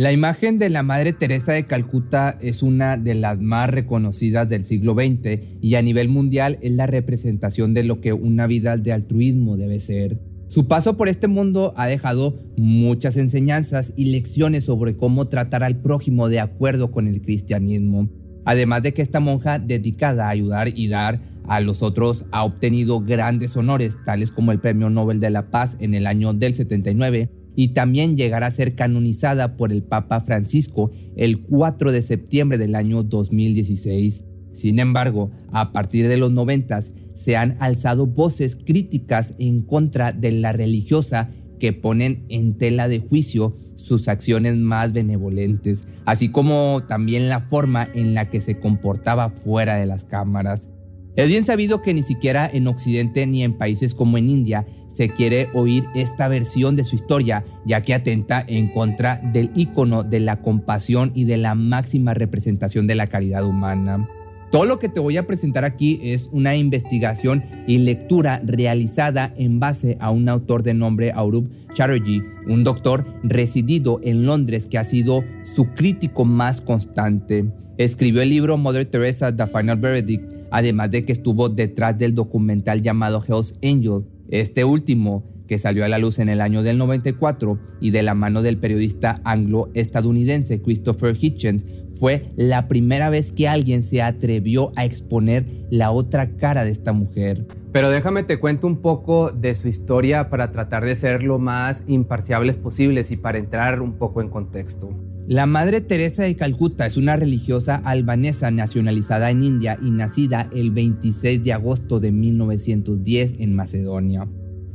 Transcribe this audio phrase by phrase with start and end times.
[0.00, 4.64] La imagen de la Madre Teresa de Calcuta es una de las más reconocidas del
[4.64, 8.94] siglo XX y a nivel mundial es la representación de lo que una vida de
[8.94, 10.18] altruismo debe ser.
[10.48, 15.82] Su paso por este mundo ha dejado muchas enseñanzas y lecciones sobre cómo tratar al
[15.82, 18.08] prójimo de acuerdo con el cristianismo.
[18.46, 23.02] Además de que esta monja dedicada a ayudar y dar a los otros ha obtenido
[23.02, 27.28] grandes honores, tales como el Premio Nobel de la Paz en el año del 79
[27.54, 32.74] y también llegará a ser canonizada por el Papa Francisco el 4 de septiembre del
[32.74, 34.24] año 2016.
[34.52, 36.80] Sin embargo, a partir de los 90
[37.14, 43.00] se han alzado voces críticas en contra de la religiosa que ponen en tela de
[43.00, 49.30] juicio sus acciones más benevolentes, así como también la forma en la que se comportaba
[49.30, 50.68] fuera de las cámaras.
[51.16, 55.10] Es bien sabido que ni siquiera en Occidente ni en países como en India se
[55.10, 60.20] quiere oír esta versión de su historia, ya que atenta en contra del ícono de
[60.20, 64.08] la compasión y de la máxima representación de la caridad humana.
[64.50, 69.60] Todo lo que te voy a presentar aquí es una investigación y lectura realizada en
[69.60, 74.82] base a un autor de nombre Aurup Chatterjee, un doctor residido en Londres que ha
[74.82, 75.22] sido
[75.54, 77.46] su crítico más constante.
[77.78, 82.82] Escribió el libro Mother Teresa, The Final Verdict, además de que estuvo detrás del documental
[82.82, 87.58] llamado Hell's Angel, este último, que salió a la luz en el año del 94
[87.80, 91.64] y de la mano del periodista anglo-estadounidense Christopher Hitchens,
[92.00, 96.92] fue la primera vez que alguien se atrevió a exponer la otra cara de esta
[96.92, 97.46] mujer.
[97.72, 101.84] Pero déjame te cuento un poco de su historia para tratar de ser lo más
[101.86, 104.90] imparciables posibles y para entrar un poco en contexto.
[105.30, 110.72] La Madre Teresa de Calcuta es una religiosa albanesa nacionalizada en India y nacida el
[110.72, 114.26] 26 de agosto de 1910 en Macedonia.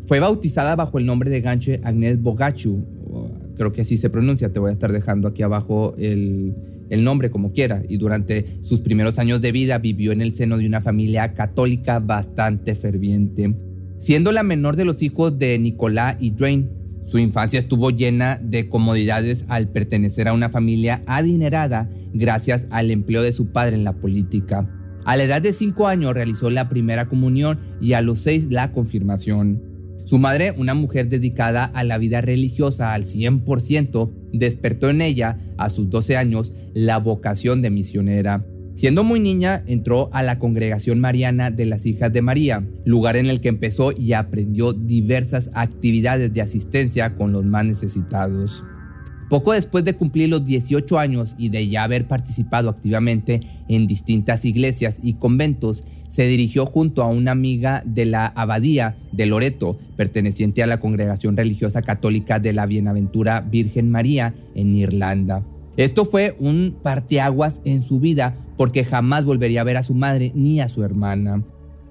[0.05, 2.85] Fue bautizada bajo el nombre de Ganche Agnes Bogachu,
[3.57, 6.55] creo que así se pronuncia, te voy a estar dejando aquí abajo el,
[6.89, 10.57] el nombre como quiera, y durante sus primeros años de vida vivió en el seno
[10.57, 13.53] de una familia católica bastante ferviente,
[13.99, 16.69] siendo la menor de los hijos de Nicolás y Drain.
[17.05, 23.21] Su infancia estuvo llena de comodidades al pertenecer a una familia adinerada gracias al empleo
[23.21, 24.67] de su padre en la política.
[25.05, 28.71] A la edad de 5 años realizó la primera comunión y a los 6 la
[28.71, 29.61] confirmación.
[30.05, 35.69] Su madre, una mujer dedicada a la vida religiosa al 100%, despertó en ella, a
[35.69, 38.45] sus 12 años, la vocación de misionera.
[38.75, 43.27] Siendo muy niña, entró a la congregación mariana de las Hijas de María, lugar en
[43.27, 48.65] el que empezó y aprendió diversas actividades de asistencia con los más necesitados.
[49.29, 54.43] Poco después de cumplir los 18 años y de ya haber participado activamente en distintas
[54.43, 60.61] iglesias y conventos, se dirigió junto a una amiga de la abadía de Loreto, perteneciente
[60.63, 65.43] a la congregación religiosa católica de la Bienaventura Virgen María en Irlanda.
[65.77, 70.31] Esto fue un parteaguas en su vida porque jamás volvería a ver a su madre
[70.33, 71.43] ni a su hermana.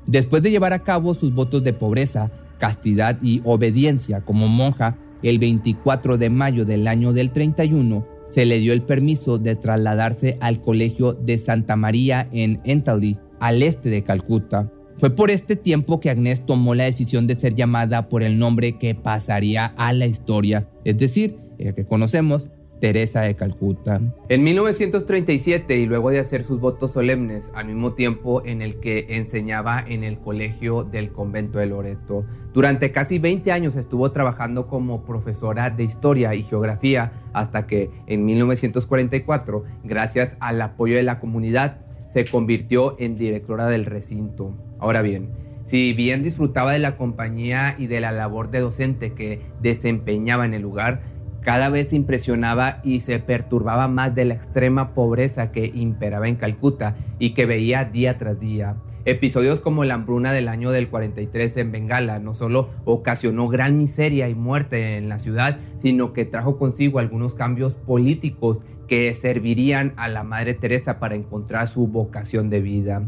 [0.06, 5.38] Después de llevar a cabo sus votos de pobreza, castidad y obediencia como monja, el
[5.38, 10.60] 24 de mayo del año del 31 se le dio el permiso de trasladarse al
[10.60, 14.70] colegio de Santa María en Entaldi, al este de Calcuta.
[14.96, 18.78] Fue por este tiempo que Agnes tomó la decisión de ser llamada por el nombre
[18.78, 22.50] que pasaría a la historia, es decir, el que conocemos,
[22.84, 23.98] Teresa de Calcuta.
[24.28, 29.06] En 1937 y luego de hacer sus votos solemnes, al mismo tiempo en el que
[29.08, 35.02] enseñaba en el colegio del convento de Loreto, durante casi 20 años estuvo trabajando como
[35.02, 41.78] profesora de historia y geografía hasta que en 1944, gracias al apoyo de la comunidad,
[42.12, 44.52] se convirtió en directora del recinto.
[44.78, 45.30] Ahora bien,
[45.64, 50.52] si bien disfrutaba de la compañía y de la labor de docente que desempeñaba en
[50.52, 51.13] el lugar,
[51.44, 56.96] cada vez impresionaba y se perturbaba más de la extrema pobreza que imperaba en Calcuta
[57.18, 58.76] y que veía día tras día.
[59.04, 64.30] Episodios como la hambruna del año del 43 en Bengala no solo ocasionó gran miseria
[64.30, 70.08] y muerte en la ciudad, sino que trajo consigo algunos cambios políticos que servirían a
[70.08, 73.02] la Madre Teresa para encontrar su vocación de vida.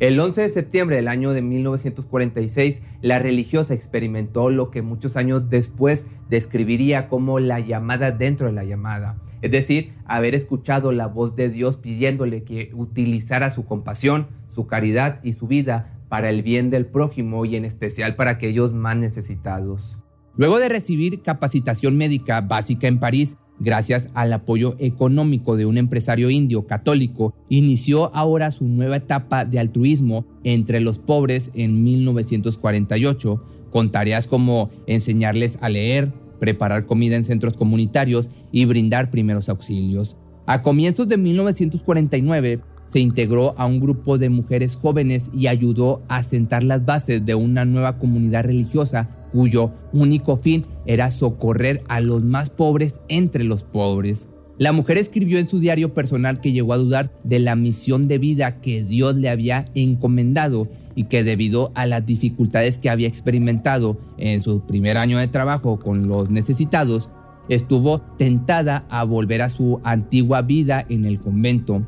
[0.00, 5.50] El 11 de septiembre del año de 1946, la religiosa experimentó lo que muchos años
[5.50, 11.36] después describiría como la llamada dentro de la llamada, es decir, haber escuchado la voz
[11.36, 16.70] de Dios pidiéndole que utilizara su compasión, su caridad y su vida para el bien
[16.70, 19.98] del prójimo y en especial para aquellos más necesitados.
[20.34, 26.30] Luego de recibir capacitación médica básica en París, gracias al apoyo económico de un empresario
[26.30, 33.92] indio católico, inició ahora su nueva etapa de altruismo entre los pobres en 1948, con
[33.92, 40.16] tareas como enseñarles a leer, preparar comida en centros comunitarios y brindar primeros auxilios.
[40.46, 46.24] A comienzos de 1949, se integró a un grupo de mujeres jóvenes y ayudó a
[46.24, 52.24] sentar las bases de una nueva comunidad religiosa cuyo único fin era socorrer a los
[52.24, 54.28] más pobres entre los pobres.
[54.58, 58.18] La mujer escribió en su diario personal que llegó a dudar de la misión de
[58.18, 63.96] vida que Dios le había encomendado y que debido a las dificultades que había experimentado
[64.18, 67.08] en su primer año de trabajo con los necesitados,
[67.48, 71.86] estuvo tentada a volver a su antigua vida en el convento.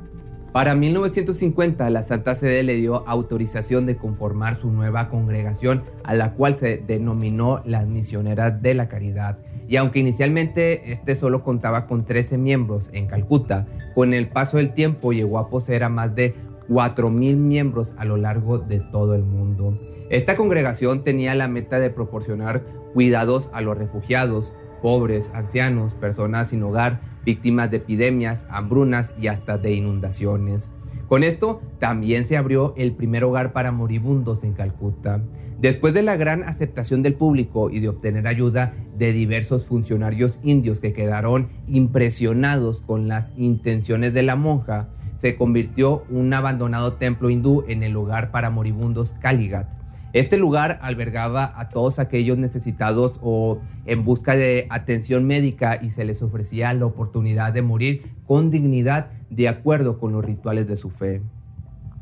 [0.53, 6.35] Para 1950, la Santa Sede le dio autorización de conformar su nueva congregación, a la
[6.35, 9.39] cual se denominó las Misioneras de la Caridad.
[9.67, 14.75] Y aunque inicialmente este solo contaba con 13 miembros en Calcuta, con el paso del
[14.75, 16.35] tiempo llegó a poseer a más de
[16.69, 19.79] 4.000 miembros a lo largo de todo el mundo.
[20.11, 22.63] Esta congregación tenía la meta de proporcionar
[22.93, 24.53] cuidados a los refugiados,
[24.83, 30.71] pobres, ancianos, personas sin hogar, víctimas de epidemias, hambrunas y hasta de inundaciones.
[31.09, 35.23] Con esto también se abrió el primer hogar para moribundos en Calcuta.
[35.59, 40.81] Después de la gran aceptación del público y de obtener ayuda de diversos funcionarios indios
[40.81, 44.89] que quedaron impresionados con las intenciones de la monja,
[45.19, 49.82] se convirtió un abandonado templo hindú en el hogar para moribundos Kaligat
[50.13, 56.05] este lugar albergaba a todos aquellos necesitados o en busca de atención médica y se
[56.05, 60.91] les ofrecía la oportunidad de morir con dignidad de acuerdo con los rituales de su
[60.91, 61.23] fe.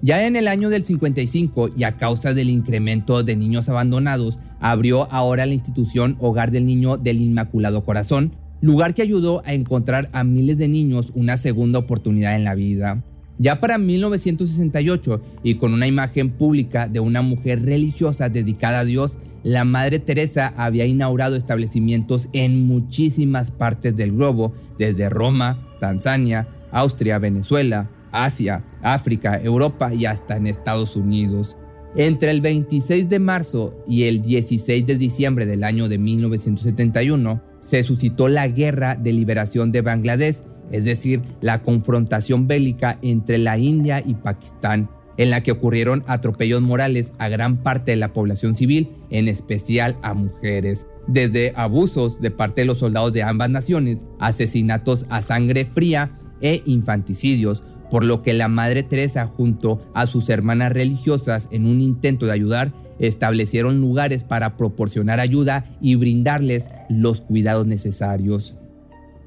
[0.02, 5.12] Ya en el año del 55 y a causa del incremento de niños abandonados, abrió
[5.12, 10.24] ahora la institución Hogar del Niño del Inmaculado Corazón, lugar que ayudó a encontrar a
[10.24, 13.02] miles de niños una segunda oportunidad en la vida.
[13.40, 19.16] Ya para 1968, y con una imagen pública de una mujer religiosa dedicada a Dios,
[19.42, 27.18] la Madre Teresa había inaugurado establecimientos en muchísimas partes del globo, desde Roma, Tanzania, Austria,
[27.18, 31.56] Venezuela, Asia, África, Europa y hasta en Estados Unidos.
[31.96, 37.82] Entre el 26 de marzo y el 16 de diciembre del año de 1971, se
[37.84, 44.02] suscitó la Guerra de Liberación de Bangladesh es decir, la confrontación bélica entre la India
[44.04, 48.90] y Pakistán, en la que ocurrieron atropellos morales a gran parte de la población civil,
[49.10, 55.04] en especial a mujeres, desde abusos de parte de los soldados de ambas naciones, asesinatos
[55.10, 60.72] a sangre fría e infanticidios, por lo que la Madre Teresa junto a sus hermanas
[60.72, 67.66] religiosas en un intento de ayudar establecieron lugares para proporcionar ayuda y brindarles los cuidados
[67.66, 68.54] necesarios.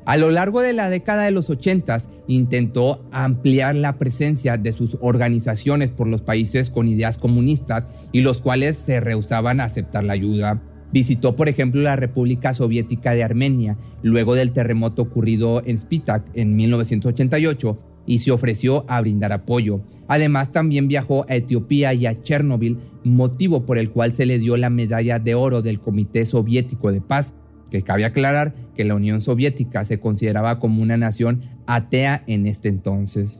[0.05, 4.97] A lo largo de la década de los 80 intentó ampliar la presencia de sus
[4.99, 10.13] organizaciones por los países con ideas comunistas y los cuales se rehusaban a aceptar la
[10.13, 10.61] ayuda.
[10.91, 16.55] Visitó, por ejemplo, la República Soviética de Armenia luego del terremoto ocurrido en Spitak en
[16.55, 19.81] 1988 y se ofreció a brindar apoyo.
[20.09, 24.57] Además, también viajó a Etiopía y a Chernóbil, motivo por el cual se le dio
[24.57, 27.33] la medalla de oro del Comité Soviético de Paz
[27.73, 32.69] que cabe aclarar que la Unión Soviética se consideraba como una nación atea en este
[32.69, 33.39] entonces.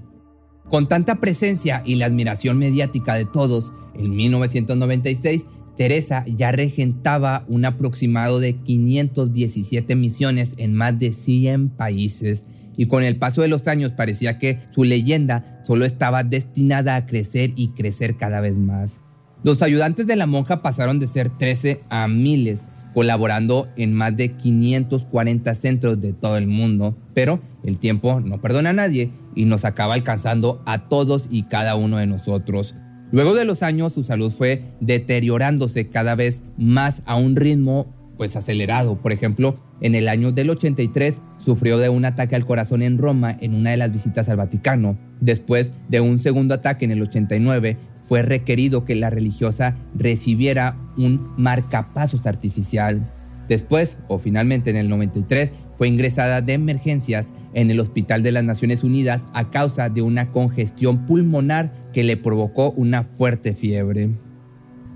[0.69, 5.45] Con tanta presencia y la admiración mediática de todos, en 1996
[5.77, 13.03] Teresa ya regentaba un aproximado de 517 misiones en más de 100 países y con
[13.03, 17.69] el paso de los años parecía que su leyenda solo estaba destinada a crecer y
[17.69, 18.99] crecer cada vez más.
[19.43, 22.63] Los ayudantes de la monja pasaron de ser 13 a miles
[22.93, 28.71] colaborando en más de 540 centros de todo el mundo, pero el tiempo no perdona
[28.71, 32.75] a nadie y nos acaba alcanzando a todos y cada uno de nosotros.
[33.11, 38.35] Luego de los años su salud fue deteriorándose cada vez más a un ritmo pues
[38.35, 38.95] acelerado.
[38.95, 43.37] Por ejemplo, en el año del 83 sufrió de un ataque al corazón en Roma
[43.39, 44.97] en una de las visitas al Vaticano.
[45.19, 51.33] Después de un segundo ataque en el 89 fue requerido que la religiosa recibiera un
[51.37, 53.09] marcapasos artificial.
[53.47, 58.43] Después, o finalmente en el 93, fue ingresada de emergencias en el Hospital de las
[58.43, 64.11] Naciones Unidas a causa de una congestión pulmonar que le provocó una fuerte fiebre.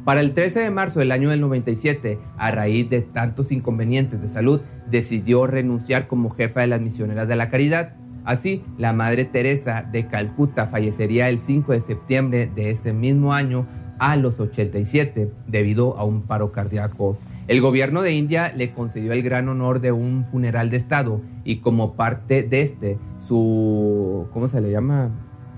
[0.08, 4.30] Para el 13 de marzo del año del 97, a raíz de tantos inconvenientes de
[4.30, 7.97] salud, decidió renunciar como jefa de las misioneras de la caridad.
[8.28, 13.66] Así, la Madre Teresa de Calcuta fallecería el 5 de septiembre de ese mismo año
[14.00, 17.18] a los 87 debido a un paro cardíaco.
[17.48, 21.60] El gobierno de India le concedió el gran honor de un funeral de Estado y
[21.60, 25.10] como parte de este, su, ¿cómo se le llama?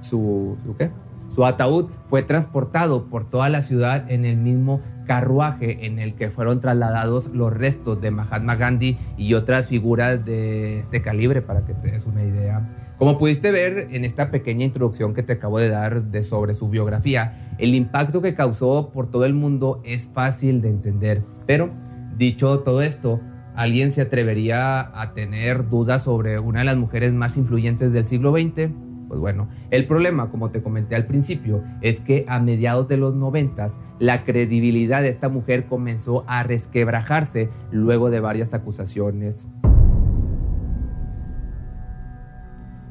[0.01, 0.91] Su, ¿su qué?
[1.29, 4.79] Su ataúd fue transportado por toda la ciudad en el mismo
[5.10, 10.82] carruaje en el que fueron trasladados los restos de Mahatma Gandhi y otras figuras de
[10.82, 12.70] este calibre, para que te des una idea.
[13.00, 16.70] Como pudiste ver en esta pequeña introducción que te acabo de dar de sobre su
[16.70, 21.24] biografía, el impacto que causó por todo el mundo es fácil de entender.
[21.48, 21.72] Pero,
[22.16, 23.20] dicho todo esto,
[23.56, 28.32] ¿alguien se atrevería a tener dudas sobre una de las mujeres más influyentes del siglo
[28.32, 28.70] XX?
[29.10, 33.16] Pues bueno, el problema, como te comenté al principio, es que a mediados de los
[33.16, 39.48] noventas, la credibilidad de esta mujer comenzó a resquebrajarse luego de varias acusaciones.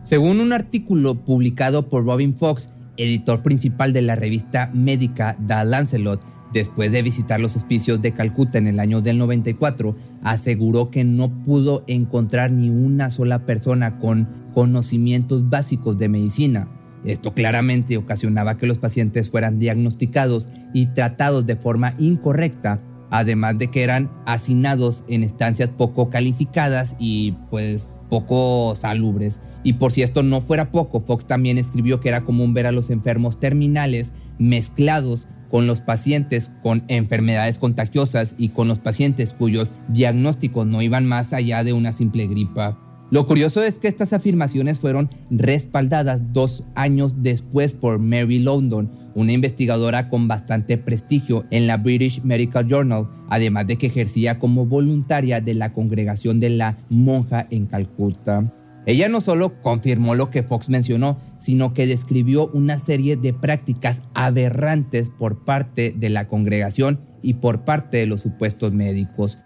[0.02, 6.20] Según un artículo publicado por Robin Fox, editor principal de la revista médica The Lancelot,
[6.52, 11.42] después de visitar los hospicios de Calcuta en el año del 94, aseguró que no
[11.42, 16.68] pudo encontrar ni una sola persona con conocimientos básicos de medicina.
[17.04, 23.68] Esto claramente ocasionaba que los pacientes fueran diagnosticados y tratados de forma incorrecta, además de
[23.68, 29.40] que eran hacinados en estancias poco calificadas y pues poco salubres.
[29.62, 32.72] Y por si esto no fuera poco, Fox también escribió que era común ver a
[32.72, 39.70] los enfermos terminales mezclados con los pacientes con enfermedades contagiosas y con los pacientes cuyos
[39.88, 42.78] diagnósticos no iban más allá de una simple gripa.
[43.10, 49.32] Lo curioso es que estas afirmaciones fueron respaldadas dos años después por Mary London, una
[49.32, 55.40] investigadora con bastante prestigio en la British Medical Journal, además de que ejercía como voluntaria
[55.40, 58.52] de la congregación de la monja en Calcuta.
[58.88, 64.00] Ella no solo confirmó lo que Fox mencionó, sino que describió una serie de prácticas
[64.14, 69.36] aberrantes por parte de la congregación y por parte de los supuestos médicos.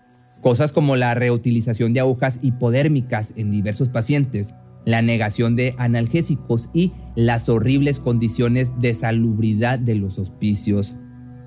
[0.40, 6.92] Cosas como la reutilización de agujas hipodérmicas en diversos pacientes, la negación de analgésicos y
[7.16, 10.94] las horribles condiciones de salubridad de los hospicios.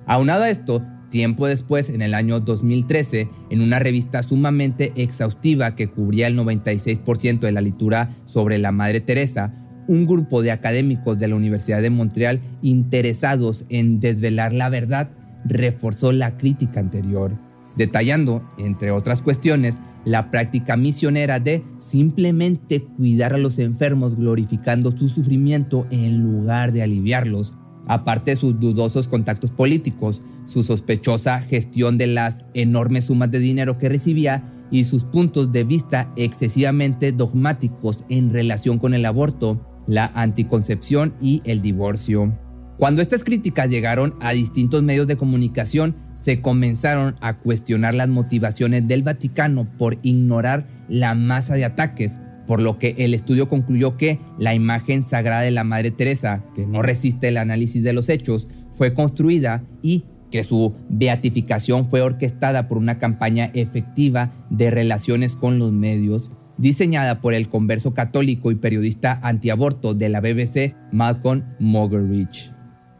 [0.04, 5.88] Aunado a esto, Tiempo después, en el año 2013, en una revista sumamente exhaustiva que
[5.88, 9.54] cubría el 96% de la lectura sobre la Madre Teresa,
[9.88, 15.10] un grupo de académicos de la Universidad de Montreal interesados en desvelar la verdad
[15.44, 17.38] reforzó la crítica anterior,
[17.76, 25.08] detallando, entre otras cuestiones, la práctica misionera de simplemente cuidar a los enfermos glorificando su
[25.08, 27.54] sufrimiento en lugar de aliviarlos,
[27.86, 33.78] aparte de sus dudosos contactos políticos, su sospechosa gestión de las enormes sumas de dinero
[33.78, 40.10] que recibía y sus puntos de vista excesivamente dogmáticos en relación con el aborto, la
[40.14, 42.36] anticoncepción y el divorcio.
[42.78, 48.86] Cuando estas críticas llegaron a distintos medios de comunicación, se comenzaron a cuestionar las motivaciones
[48.86, 54.20] del Vaticano por ignorar la masa de ataques, por lo que el estudio concluyó que
[54.38, 58.48] la imagen sagrada de la Madre Teresa, que no resiste el análisis de los hechos,
[58.72, 65.58] fue construida y que su beatificación fue orquestada por una campaña efectiva de relaciones con
[65.58, 72.52] los medios, diseñada por el converso católico y periodista antiaborto de la BBC, Malcolm Moggeridge.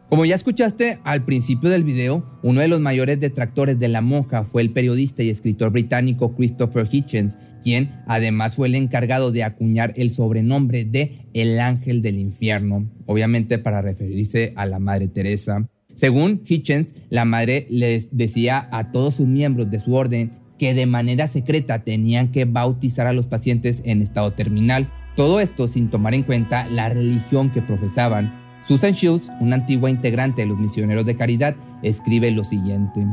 [0.09, 4.45] Como ya escuchaste al principio del video, uno de los mayores detractores de la monja
[4.45, 9.93] fue el periodista y escritor británico Christopher Hitchens, quien además fue el encargado de acuñar
[9.95, 15.67] el sobrenombre de El Ángel del Infierno, obviamente para referirse a la Madre Teresa.
[15.97, 20.85] Según Hitchens, la madre les decía a todos sus miembros de su orden que de
[20.85, 24.91] manera secreta tenían que bautizar a los pacientes en estado terminal.
[25.15, 28.31] Todo esto sin tomar en cuenta la religión que profesaban.
[28.67, 33.07] Susan Shields, una antigua integrante de los misioneros de caridad, escribe lo siguiente.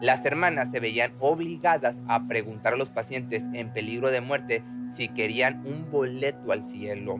[0.00, 5.08] Las hermanas se veían obligadas a preguntar a los pacientes en peligro de muerte si
[5.08, 7.18] querían un boleto al cielo.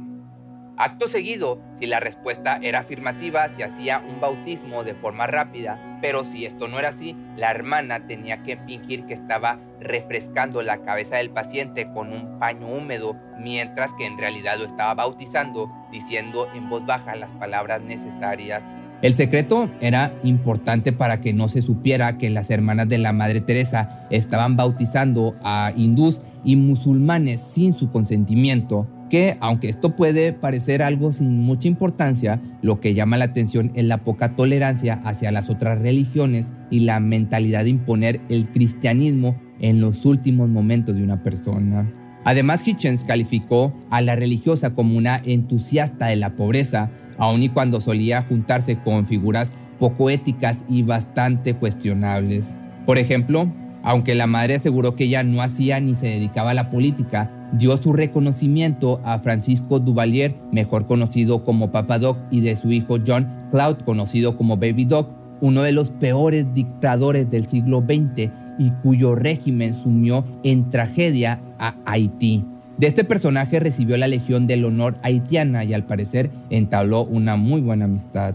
[0.76, 6.24] Acto seguido, si la respuesta era afirmativa, se hacía un bautismo de forma rápida, pero
[6.24, 11.18] si esto no era así, la hermana tenía que fingir que estaba refrescando la cabeza
[11.18, 16.68] del paciente con un paño húmedo, mientras que en realidad lo estaba bautizando, diciendo en
[16.68, 18.64] voz baja las palabras necesarias.
[19.04, 23.42] El secreto era importante para que no se supiera que las hermanas de la Madre
[23.42, 30.82] Teresa estaban bautizando a hindús y musulmanes sin su consentimiento, que aunque esto puede parecer
[30.82, 35.50] algo sin mucha importancia, lo que llama la atención es la poca tolerancia hacia las
[35.50, 41.22] otras religiones y la mentalidad de imponer el cristianismo en los últimos momentos de una
[41.22, 41.92] persona.
[42.24, 47.80] Además, Hitchens calificó a la religiosa como una entusiasta de la pobreza, aun y cuando
[47.80, 52.54] solía juntarse con figuras poco éticas y bastante cuestionables.
[52.86, 53.48] Por ejemplo,
[53.82, 57.76] aunque la madre aseguró que ella no hacía ni se dedicaba a la política, dio
[57.76, 63.28] su reconocimiento a Francisco Duvalier, mejor conocido como Papa Doc, y de su hijo John
[63.50, 69.14] Cloud, conocido como Baby Doc, uno de los peores dictadores del siglo XX y cuyo
[69.14, 72.44] régimen sumió en tragedia a Haití.
[72.78, 77.60] De este personaje recibió la Legión del Honor haitiana y al parecer entabló una muy
[77.60, 78.34] buena amistad.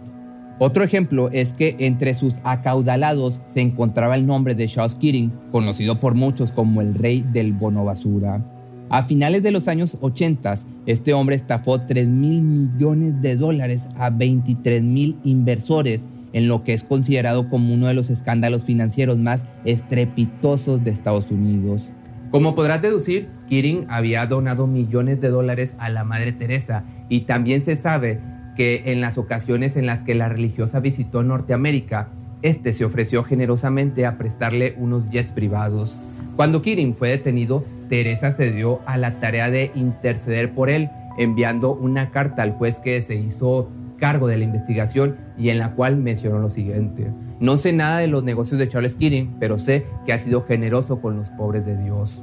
[0.60, 5.96] Otro ejemplo es que entre sus acaudalados se encontraba el nombre de Charles Keating, conocido
[5.96, 8.42] por muchos como el rey del bono basura.
[8.90, 14.10] A finales de los años 80, este hombre estafó 3 mil millones de dólares a
[14.10, 16.02] 23 mil inversores
[16.34, 21.30] en lo que es considerado como uno de los escándalos financieros más estrepitosos de Estados
[21.32, 21.90] Unidos.
[22.32, 27.66] Como podrás deducir, Kirin había donado millones de dólares a la Madre Teresa y también
[27.66, 28.20] se sabe
[28.56, 32.10] que en las ocasiones en las que la religiosa visitó Norteamérica,
[32.44, 35.96] este se ofreció generosamente a prestarle unos jets privados.
[36.36, 41.74] Cuando Kirin fue detenido, Teresa se dio a la tarea de interceder por él, enviando
[41.74, 45.98] una carta al juez que se hizo cargo de la investigación y en la cual
[45.98, 47.12] mencionó lo siguiente.
[47.40, 51.00] No sé nada de los negocios de Charles Keating, pero sé que ha sido generoso
[51.02, 52.22] con los pobres de Dios.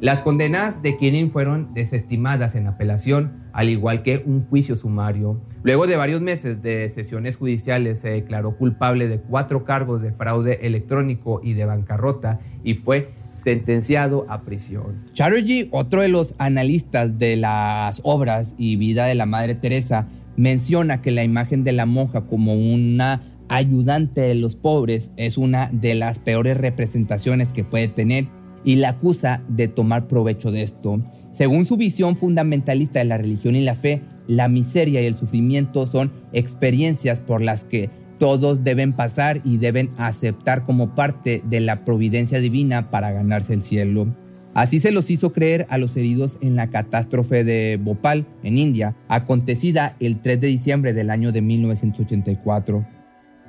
[0.00, 5.40] Las condenas de Keating fueron desestimadas en apelación, al igual que un juicio sumario.
[5.62, 10.60] Luego de varios meses de sesiones judiciales se declaró culpable de cuatro cargos de fraude
[10.66, 15.04] electrónico y de bancarrota y fue sentenciado a prisión.
[15.14, 21.02] Chatterjee, otro de los analistas de las obras y vida de la Madre Teresa, menciona
[21.02, 25.94] que la imagen de la monja como una ayudante de los pobres es una de
[25.94, 28.28] las peores representaciones que puede tener
[28.64, 31.02] y la acusa de tomar provecho de esto.
[31.32, 35.86] Según su visión fundamentalista de la religión y la fe, la miseria y el sufrimiento
[35.86, 41.84] son experiencias por las que todos deben pasar y deben aceptar como parte de la
[41.84, 44.06] providencia divina para ganarse el cielo.
[44.54, 48.94] Así se los hizo creer a los heridos en la catástrofe de Bhopal, en India,
[49.08, 52.86] acontecida el 3 de diciembre del año de 1984.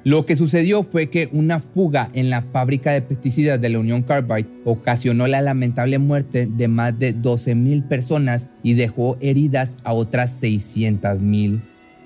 [0.05, 4.03] Lo que sucedió fue que una fuga en la fábrica de pesticidas de la Unión
[4.03, 10.39] Carbide ocasionó la lamentable muerte de más de 12.000 personas y dejó heridas a otras
[10.43, 11.59] 600.000.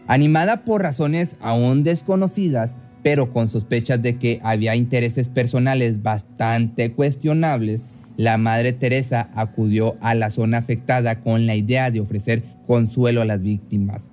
[0.08, 7.84] Animada por razones aún desconocidas, pero con sospechas de que había intereses personales bastante cuestionables,
[8.16, 13.26] la Madre Teresa acudió a la zona afectada con la idea de ofrecer consuelo a
[13.26, 14.10] las víctimas.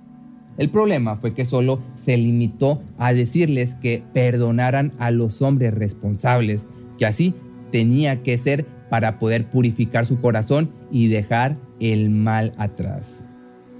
[0.57, 6.65] El problema fue que solo se limitó a decirles que perdonaran a los hombres responsables,
[6.97, 7.33] que así
[7.71, 13.25] tenía que ser para poder purificar su corazón y dejar el mal atrás.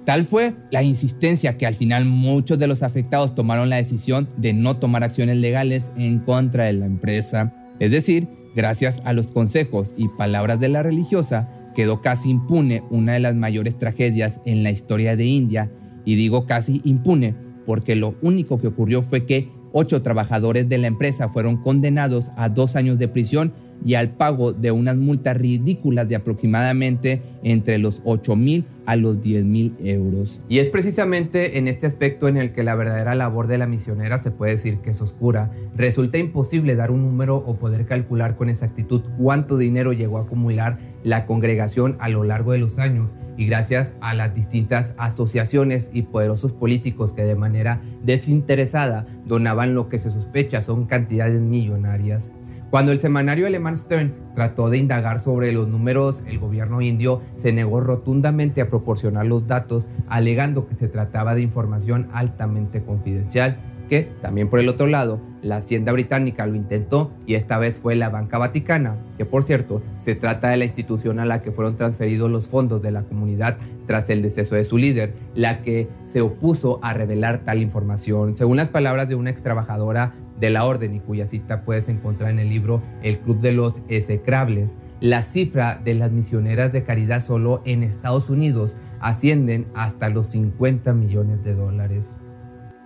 [0.05, 4.53] Tal fue la insistencia que al final muchos de los afectados tomaron la decisión de
[4.53, 7.53] no tomar acciones legales en contra de la empresa.
[7.79, 13.13] Es decir, Gracias a los consejos y palabras de la religiosa, quedó casi impune una
[13.13, 15.69] de las mayores tragedias en la historia de India,
[16.07, 20.87] y digo casi impune porque lo único que ocurrió fue que ocho trabajadores de la
[20.87, 23.51] empresa fueron condenados a dos años de prisión
[23.83, 29.21] y al pago de unas multas ridículas de aproximadamente entre los 8 mil a los
[29.21, 30.41] 10 mil euros.
[30.47, 34.17] Y es precisamente en este aspecto en el que la verdadera labor de la misionera
[34.17, 35.51] se puede decir que es oscura.
[35.75, 40.79] Resulta imposible dar un número o poder calcular con exactitud cuánto dinero llegó a acumular
[41.03, 46.01] la congregación a lo largo de los años y gracias a las distintas asociaciones y
[46.01, 52.31] poderosos políticos que de manera desinteresada donaban lo que se sospecha son cantidades millonarias.
[52.69, 57.53] Cuando el semanario alemán Stern trató de indagar sobre los números, el gobierno indio se
[57.53, 64.09] negó rotundamente a proporcionar los datos, alegando que se trataba de información altamente confidencial, que
[64.21, 68.09] también por el otro lado, la hacienda británica lo intentó y esta vez fue la
[68.09, 72.29] Banca Vaticana, que por cierto se trata de la institución a la que fueron transferidos
[72.29, 76.79] los fondos de la comunidad tras el deceso de su líder, la que se opuso
[76.83, 78.35] a revelar tal información.
[78.35, 82.31] Según las palabras de una ex trabajadora de la orden y cuya cita puedes encontrar
[82.31, 87.23] en el libro El Club de los Execrables, la cifra de las misioneras de caridad
[87.23, 92.16] solo en Estados Unidos ascienden hasta los 50 millones de dólares.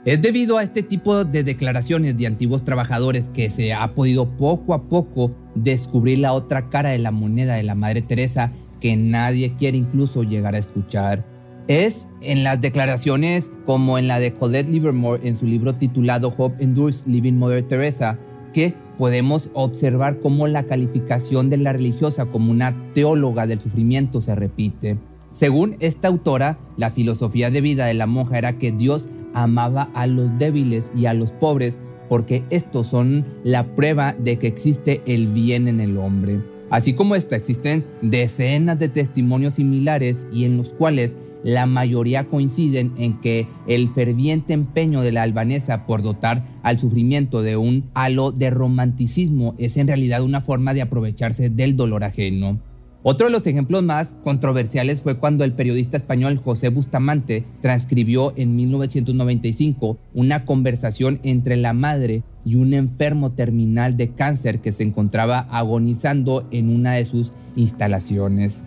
[0.04, 4.74] Es debido a este tipo de declaraciones de antiguos trabajadores que se ha podido poco
[4.74, 9.54] a poco descubrir la otra cara de la moneda de la Madre Teresa que nadie
[9.60, 11.24] quiere incluso llegar a escuchar.
[11.68, 16.64] Es en las declaraciones como en la de Colette Livermore en su libro titulado Hope
[16.64, 18.18] Endures Living Mother Teresa
[18.56, 24.34] que podemos observar cómo la calificación de la religiosa como una teóloga del sufrimiento se
[24.34, 24.98] repite.
[25.34, 30.08] Según esta autora, la filosofía de vida de la monja era que Dios amaba a
[30.08, 31.78] los débiles y a los pobres
[32.10, 36.41] porque estos son la prueba de que existe el bien en el hombre.
[36.70, 42.94] Así como esta, existen decenas de testimonios similares y en los cuales la mayoría coinciden
[42.98, 48.32] en que el ferviente empeño de la albanesa por dotar al sufrimiento de un halo
[48.32, 52.60] de romanticismo es en realidad una forma de aprovecharse del dolor ajeno.
[53.04, 58.56] Otro de los ejemplos más controversiales fue cuando el periodista español José Bustamante transcribió en
[58.56, 65.48] 1995 una conversación entre la madre y un enfermo terminal de cáncer que se encontraba
[65.50, 68.62] agonizando en una de sus instalaciones.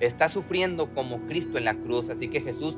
[0.00, 2.74] Está sufriendo como Cristo en la cruz, así que Jesús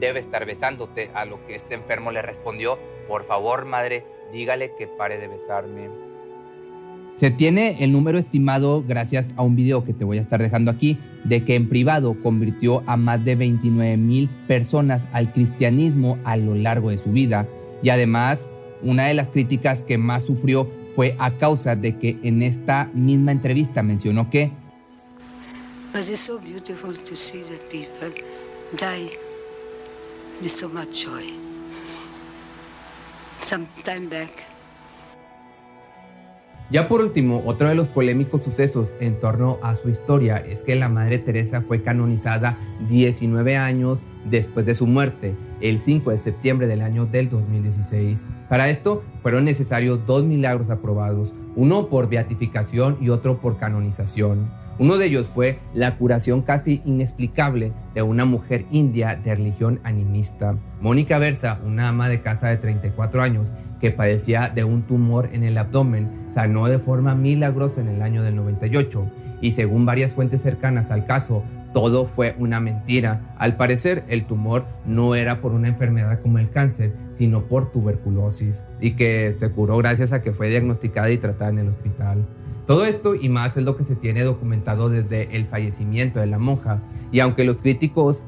[0.00, 4.86] debe estar besándote, a lo que este enfermo le respondió, por favor madre, dígale que
[4.86, 5.88] pare de besarme.
[7.16, 10.70] Se tiene el número estimado, gracias a un video que te voy a estar dejando
[10.70, 16.36] aquí, de que en privado convirtió a más de 29 mil personas al cristianismo a
[16.36, 17.48] lo largo de su vida.
[17.82, 18.50] Y además,
[18.82, 23.32] una de las críticas que más sufrió fue a causa de que en esta misma
[23.32, 24.52] entrevista mencionó que
[25.92, 28.12] But it's so beautiful to see the people
[28.76, 29.10] die
[30.42, 31.46] with so much joy.
[36.68, 40.74] Ya por último, otro de los polémicos sucesos en torno a su historia es que
[40.74, 46.66] la Madre Teresa fue canonizada 19 años después de su muerte, el 5 de septiembre
[46.66, 48.26] del año del 2016.
[48.48, 54.50] Para esto fueron necesarios dos milagros aprobados, uno por beatificación y otro por canonización.
[54.78, 60.56] Uno de ellos fue la curación casi inexplicable de una mujer india de religión animista.
[60.82, 65.44] Mónica Versa, una ama de casa de 34 años, que padecía de un tumor en
[65.44, 69.06] el abdomen, sanó de forma milagrosa en el año del 98
[69.40, 73.34] y según varias fuentes cercanas al caso, todo fue una mentira.
[73.36, 78.64] Al parecer, el tumor no era por una enfermedad como el cáncer, sino por tuberculosis
[78.80, 82.24] y que se curó gracias a que fue diagnosticada y tratada en el hospital.
[82.66, 86.38] Todo esto y más es lo que se tiene documentado desde el fallecimiento de la
[86.38, 86.80] monja.
[87.12, 88.22] Y aunque los críticos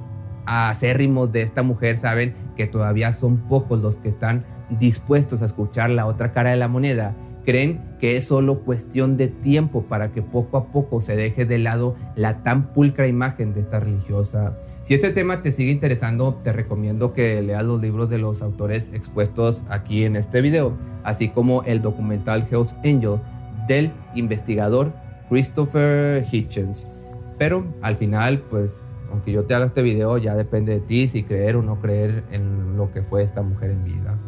[0.44, 5.90] acérrimos de esta mujer saben que todavía son pocos los que están dispuestos a escuchar
[5.90, 10.20] la otra cara de la moneda, creen que es solo cuestión de tiempo para que
[10.20, 14.59] poco a poco se deje de lado la tan pulcra imagen de esta religiosa.
[14.83, 18.92] Si este tema te sigue interesando, te recomiendo que leas los libros de los autores
[18.92, 23.18] expuestos aquí en este video, así como el documental Hell's Angel
[23.66, 24.92] del investigador
[25.28, 26.87] Christopher Hitchens.
[27.38, 28.72] Pero al final, pues,
[29.11, 32.24] aunque yo te haga este video, ya depende de ti si creer o no creer
[32.31, 34.18] en lo que fue esta mujer en vida.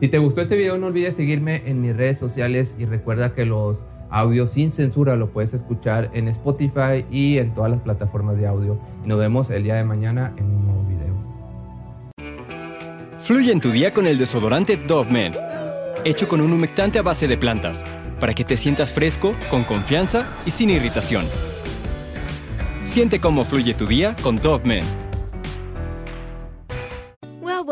[0.00, 3.44] Si te gustó este video no olvides seguirme en mis redes sociales y recuerda que
[3.44, 3.76] los
[4.08, 8.80] audios sin censura lo puedes escuchar en Spotify y en todas las plataformas de audio.
[9.04, 11.14] Y nos vemos el día de mañana en un nuevo video.
[13.20, 15.34] Fluye en tu día con el desodorante Dove Men,
[16.06, 17.84] hecho con un humectante a base de plantas,
[18.18, 21.26] para que te sientas fresco, con confianza y sin irritación.
[22.84, 25.09] Siente cómo fluye tu día con Dove Men.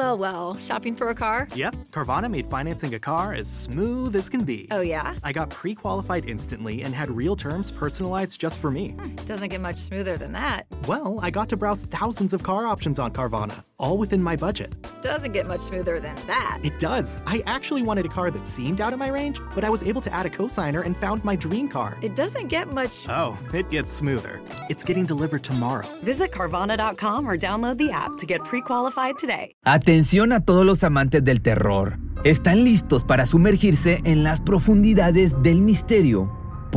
[0.09, 0.57] Well, well, well.
[0.57, 1.49] Shopping for a car?
[1.55, 4.67] Yep, Carvana made financing a car as smooth as can be.
[4.71, 5.17] Oh, yeah?
[5.23, 8.93] I got pre qualified instantly and had real terms personalized just for me.
[8.93, 10.67] Hmm, doesn't get much smoother than that.
[10.87, 14.75] Well, I got to browse thousands of car options on Carvana, all within my budget.
[15.03, 16.59] Doesn't get much smoother than that.
[16.63, 17.23] It does.
[17.27, 20.01] I actually wanted a car that seemed out of my range, but I was able
[20.03, 21.99] to add a cosigner and found my dream car.
[22.03, 23.09] It doesn't get much.
[23.09, 24.41] Oh, it gets smoother.
[24.69, 25.87] It's getting delivered tomorrow.
[26.03, 29.53] Visit Carvana.com or download the app to get pre qualified today.
[29.65, 31.99] Atención a todos los amantes del terror.
[32.25, 36.38] ¿Están listos para sumergirse en las profundidades del misterio?